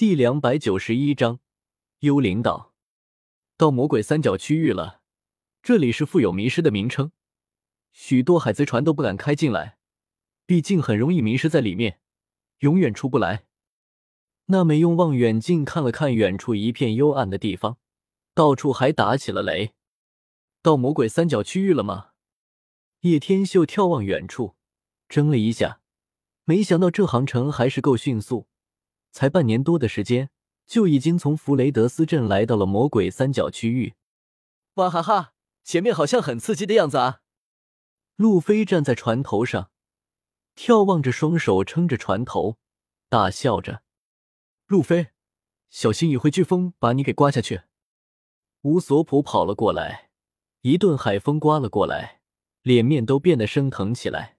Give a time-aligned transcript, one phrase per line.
[0.00, 1.40] 第两百九十一章，
[1.98, 2.72] 幽灵岛，
[3.58, 5.02] 到魔鬼三角区域了。
[5.62, 7.12] 这里是富有迷失的名称，
[7.92, 9.76] 许多海贼船都不敢开进来，
[10.46, 12.00] 毕竟很容易迷失在里面，
[12.60, 13.44] 永远出不来。
[14.46, 17.76] 娜美用望远镜看了看远处一片幽暗的地方，
[18.32, 19.74] 到处还打起了雷。
[20.62, 22.12] 到魔鬼三角区域了吗？
[23.00, 24.56] 叶天秀眺望远处，
[25.10, 25.82] 怔了一下，
[26.44, 28.48] 没想到这航程还是够迅速。
[29.12, 30.30] 才半年多的时间，
[30.66, 33.94] 就已经从弗雷德斯镇来到了魔鬼三角区域。
[34.74, 35.32] 哇哈哈，
[35.64, 37.20] 前面好像很刺激的样子啊！
[38.16, 39.70] 路飞站在船头上，
[40.54, 42.56] 眺望着，双手撑着船头，
[43.08, 43.82] 大笑着。
[44.66, 45.08] 路飞，
[45.68, 47.62] 小心一会飓风把你给刮下去。
[48.62, 50.10] 乌索普跑了过来，
[50.60, 52.20] 一顿海风刮了过来，
[52.62, 54.38] 脸面都变得生疼起来。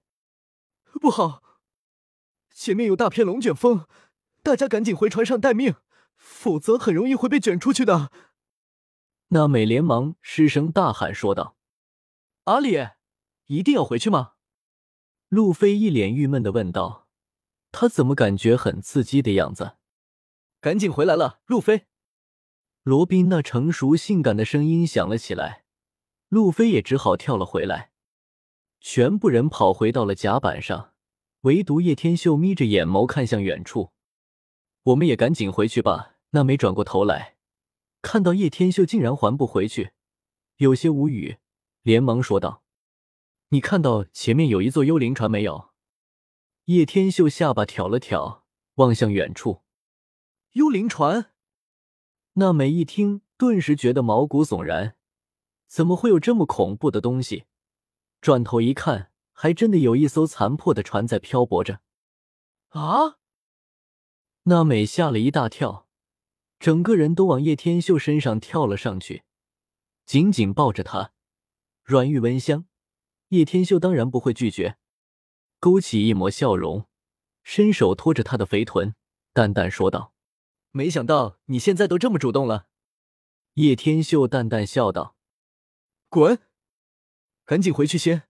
[1.00, 1.42] 不好，
[2.50, 3.86] 前面有大片龙卷风。
[4.42, 5.76] 大家赶紧回船上待命，
[6.16, 8.10] 否则很容易会被卷出去的。
[9.28, 11.56] 娜美连忙失声大喊说道
[12.44, 12.76] ：“阿里，
[13.46, 14.32] 一定要回去吗？”
[15.30, 17.08] 路飞一脸郁闷的问道
[17.72, 19.76] ：“他怎么感觉很刺激的样子？”
[20.60, 21.86] 赶紧回来了，路飞。
[22.82, 25.64] 罗宾那成熟性感的声音响了起来，
[26.28, 27.92] 路飞也只好跳了回来。
[28.80, 30.92] 全部人跑回到了甲板上，
[31.42, 33.91] 唯独叶天秀眯着眼眸看向远处。
[34.84, 36.16] 我们也赶紧回去吧。
[36.30, 37.36] 娜美转过头来，
[38.00, 39.92] 看到叶天秀竟然还不回去，
[40.56, 41.38] 有些无语，
[41.82, 42.62] 连忙说道
[43.50, 45.70] ：“你看到前面有一座幽灵船没有？”
[46.66, 49.62] 叶天秀下巴挑了挑，望向远处。
[50.52, 51.32] 幽灵船。
[52.34, 54.96] 娜美一听，顿时觉得毛骨悚然，
[55.66, 57.44] 怎么会有这么恐怖的东西？
[58.20, 61.80] 转头一看，还真的有一艘残破的船在漂泊着。
[62.70, 63.18] 啊！
[64.44, 65.86] 娜美吓了一大跳，
[66.58, 69.22] 整个人都往叶天秀身上跳了上去，
[70.04, 71.12] 紧紧抱着他，
[71.84, 72.66] 软玉温香。
[73.28, 74.76] 叶天秀当然不会拒绝，
[75.60, 76.88] 勾起一抹笑容，
[77.44, 78.96] 伸手托着他的肥臀，
[79.32, 80.12] 淡淡说道
[80.72, 82.66] ：“没想到你现在都这么主动了。”
[83.54, 85.16] 叶天秀淡淡笑道
[86.10, 86.40] ：“滚，
[87.44, 88.24] 赶紧回去先，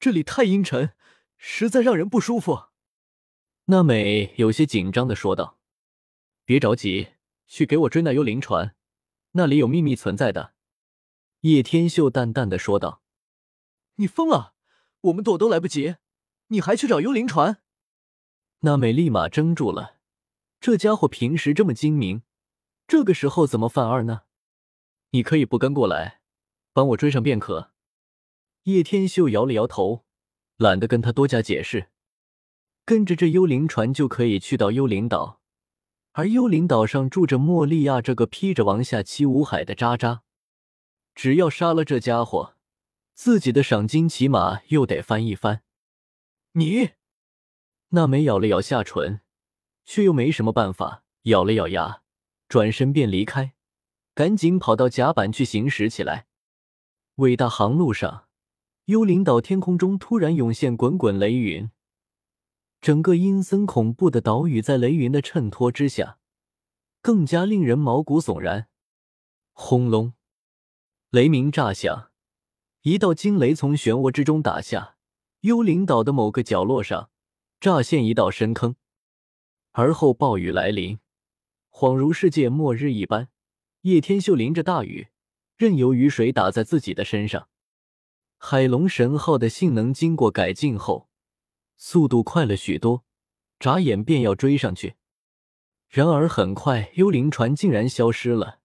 [0.00, 0.94] 这里太阴沉，
[1.36, 2.70] 实在让人不舒服。”
[3.66, 5.58] 娜美有些紧张的说道
[6.44, 7.14] ：“别着急，
[7.46, 8.76] 去给我追那幽灵船，
[9.32, 10.52] 那里有秘密存在的。”
[11.40, 13.02] 叶天秀淡淡的说道
[13.96, 14.52] ：“你疯了？
[15.00, 15.96] 我们躲都来不及，
[16.48, 17.62] 你还去找幽灵船？”
[18.60, 19.96] 娜美立马怔住了，
[20.60, 22.20] 这家伙平时这么精明，
[22.86, 24.24] 这个时候怎么犯二呢？
[25.12, 26.20] 你可以不跟过来，
[26.74, 27.72] 帮我追上便可。
[28.64, 30.04] 叶天秀摇了摇头，
[30.58, 31.88] 懒得跟他多加解释。
[32.86, 35.40] 跟着这幽灵船就可以去到幽灵岛，
[36.12, 40.22] 而幽灵岛上住着莫利亚这个披着王下七武海的渣渣。
[41.14, 42.56] 只要杀了这家伙，
[43.14, 45.62] 自己的赏金起码又得翻一番。
[46.52, 46.90] 你，
[47.90, 49.20] 娜美咬了咬下唇，
[49.86, 52.02] 却又没什么办法，咬了咬牙，
[52.48, 53.54] 转身便离开，
[54.14, 56.26] 赶紧跑到甲板去行驶起来。
[57.16, 58.26] 伟大航路上，
[58.86, 61.70] 幽灵岛天空中突然涌现滚滚雷云。
[62.84, 66.18] 整个阴森恐怖的岛屿在雷云的衬托之下，
[67.00, 68.68] 更加令人毛骨悚然。
[69.54, 70.12] 轰隆，
[71.08, 72.10] 雷鸣炸响，
[72.82, 74.96] 一道惊雷从漩涡之中打下，
[75.40, 77.08] 幽灵岛的某个角落上
[77.58, 78.76] 乍现一道深坑。
[79.72, 80.98] 而后暴雨来临，
[81.70, 83.30] 恍如世界末日一般。
[83.80, 85.08] 叶天秀淋着大雨，
[85.56, 87.48] 任由雨水打在自己的身上。
[88.36, 91.08] 海龙神号的性能经过改进后。
[91.76, 93.04] 速度快了许多，
[93.58, 94.96] 眨眼便要追上去。
[95.88, 98.60] 然而很快，幽灵船竟然消失了。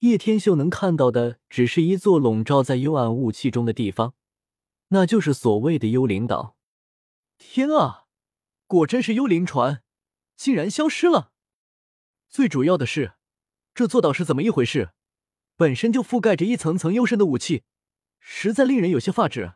[0.00, 4.14] 叶天秀能看到的只是一座笼罩在幽暗雾气中的地方，
[4.88, 6.56] 那就是所谓的幽灵岛。
[7.38, 8.06] 天啊，
[8.66, 9.82] 果真是幽灵船，
[10.36, 11.32] 竟然消失了！
[12.28, 13.14] 最主要的是，
[13.74, 14.90] 这座岛是怎么一回事？
[15.56, 17.64] 本身就覆盖着一层层幽深的雾气，
[18.20, 19.54] 实在令人有些发指。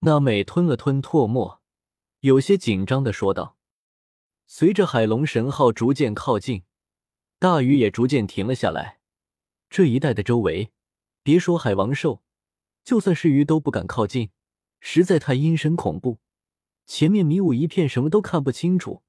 [0.00, 1.60] 娜美吞了吞唾沫。
[2.20, 3.56] 有些紧张的说道
[4.46, 6.64] ：“随着海龙神号逐渐靠近，
[7.38, 8.98] 大雨也逐渐停了下来。
[9.70, 10.72] 这一带的周围，
[11.22, 12.22] 别说海王兽，
[12.82, 14.30] 就算是鱼都不敢靠近，
[14.80, 16.18] 实在太阴森恐怖。
[16.86, 19.02] 前面迷雾一片，什么都看不清楚，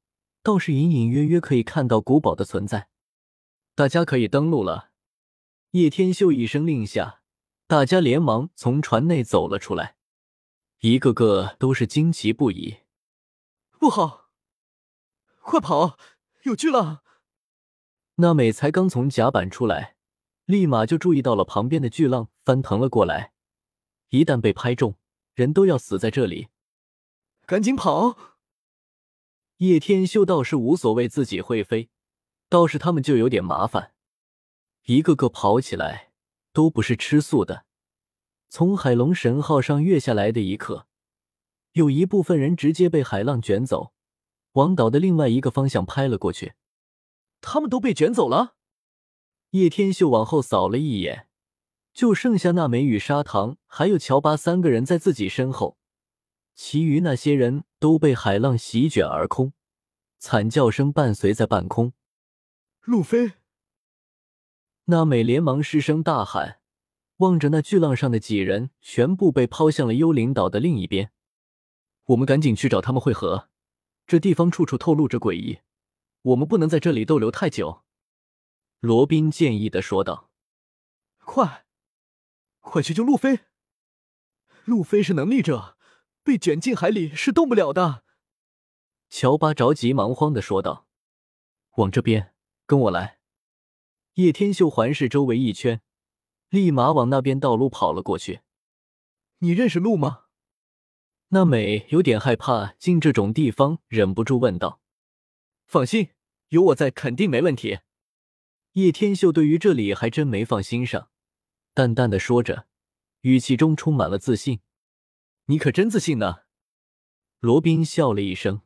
[0.43, 2.89] 倒是隐隐约约可以看到古堡的存在。
[3.73, 4.91] 大家可以登陆了。”
[5.71, 7.21] 叶天秀一声令下，
[7.65, 9.95] 大家连忙从船内走了出来，
[10.81, 12.77] 一个个都是惊奇不已。
[13.89, 14.29] 不好！
[15.41, 15.97] 快跑！
[16.43, 17.01] 有巨浪！
[18.17, 19.95] 娜美才刚从甲板出来，
[20.45, 23.33] 立马就注意到了旁边的巨浪翻腾了过来。
[24.09, 24.99] 一旦被拍中，
[25.33, 26.49] 人都要死在这里。
[27.47, 28.15] 赶紧跑！
[29.57, 31.89] 叶天秀倒是无所谓自己会飞，
[32.47, 33.95] 倒是他们就有点麻烦，
[34.83, 36.11] 一个个跑起来
[36.53, 37.65] 都不是吃素的。
[38.49, 40.85] 从海龙神号上跃下来的一刻，
[41.73, 43.93] 有一部分人直接被海浪卷走，
[44.53, 46.53] 往岛的另外一个方向拍了过去。
[47.41, 48.55] 他们都被卷走了。
[49.51, 51.27] 叶天秀往后扫了一眼，
[51.93, 55.77] 就剩下那美与砂糖还有乔巴三个人在自己身后，
[56.53, 59.53] 其余那些人都被海浪席卷而空，
[60.19, 61.93] 惨叫声伴随在半空。
[62.81, 63.33] 路飞，
[64.85, 66.59] 那美连忙失声大喊，
[67.17, 71.11] 望着那巨浪上的几人，全部被抛向了幽灵岛的另一边。
[72.09, 73.49] 我们赶紧去找他们会合，
[74.07, 75.59] 这地方处处透露着诡异。
[76.23, 77.83] 我们不能在这里逗留太久，
[78.79, 80.31] 罗宾建议的说道
[81.23, 81.67] ：“快，
[82.61, 83.41] 快去救路飞！
[84.65, 85.77] 路飞是能力者，
[86.23, 88.03] 被卷进海里是动不了的。”
[89.09, 90.87] 乔巴着急忙慌的说道
[91.77, 92.33] ：“往这边，
[92.65, 93.19] 跟我来。”
[94.15, 95.81] 叶天秀环视周围一圈，
[96.49, 98.41] 立马往那边道路跑了过去。
[99.39, 100.23] “你认识路吗？”
[101.31, 104.81] 娜美有点害怕进这种地方，忍不住问道。
[105.67, 106.09] 放心，
[106.47, 107.79] 有我在，肯定没问题。
[108.73, 111.11] 叶天秀对于这里还真没放心上，
[111.75, 112.65] 淡淡的说着，
[113.21, 114.61] 语气中充满了自信。
[115.45, 116.43] 你可真自信呢。
[117.39, 118.61] 罗宾笑了一声，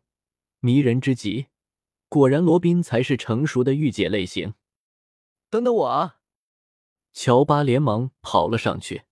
[0.59, 1.47] 迷人之极。
[2.07, 4.53] 果然，罗宾才是成熟的御姐类型。
[5.49, 6.19] 等等我啊！
[7.11, 9.03] 乔巴连忙跑了上去。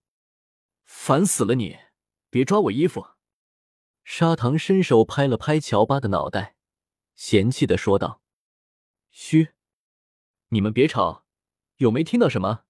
[0.85, 1.77] 烦死了你！
[2.29, 3.05] 别抓我衣服！
[4.03, 6.55] 砂糖伸手拍了拍乔巴的脑袋。
[7.15, 8.21] 嫌弃的说道
[9.11, 9.49] ：“嘘，
[10.49, 11.25] 你们别吵，
[11.77, 12.63] 有没听到什么？”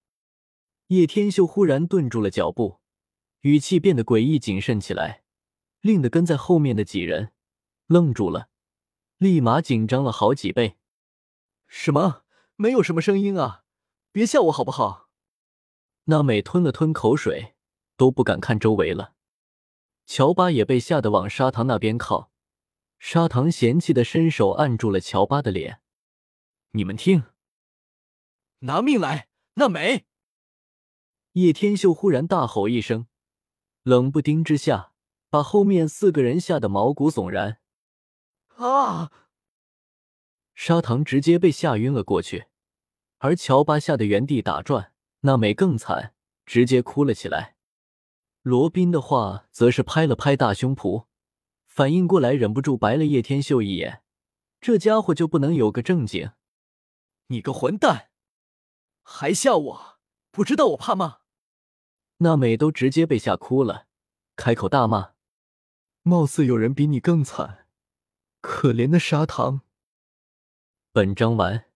[0.88, 2.82] 叶天秀忽然顿住了脚步，
[3.42, 5.24] 语气变得诡异谨慎起来，
[5.80, 7.32] 令得跟在后面的几人
[7.88, 8.50] 愣住了，
[9.18, 10.78] 立马紧张了好几倍。
[11.68, 12.24] “什么？
[12.58, 13.64] 没有什么声音啊！
[14.12, 15.10] 别吓我好不好？”
[16.06, 17.56] 娜美吞了吞口水，
[17.96, 19.14] 都不敢看周围了。
[20.06, 22.32] 乔巴也被吓得往砂糖那边靠。
[23.00, 25.82] 砂糖嫌弃的伸手按住了乔巴的脸，
[26.72, 27.24] 你们听，
[28.60, 29.28] 拿命来！
[29.56, 30.06] 娜美！
[31.34, 33.08] 叶天秀忽然大吼一声，
[33.84, 34.94] 冷不丁之下，
[35.30, 37.60] 把后面四个人吓得毛骨悚然。
[38.58, 39.12] 啊！
[40.54, 42.46] 砂糖直接被吓晕了过去，
[43.18, 46.14] 而乔巴吓得原地打转，娜美更惨，
[46.46, 47.56] 直接哭了起来。
[48.42, 51.06] 罗宾的话则是拍了拍大胸脯。
[51.66, 54.04] 反应过来，忍不住白了叶天秀一眼。
[54.60, 56.32] 这家伙就不能有个正经？
[57.28, 58.10] 你个混蛋，
[59.04, 60.00] 还吓我？
[60.32, 61.20] 不知道我怕吗？
[62.18, 63.88] 娜美都直接被吓哭了，
[64.36, 65.14] 开口大骂
[66.04, 67.68] ：“貌似有人比你更惨，
[68.42, 69.62] 可怜的砂糖。”
[70.92, 71.71] 本章完。